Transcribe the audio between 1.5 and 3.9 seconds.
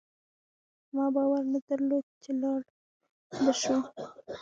نه درلود چي لاړ به شو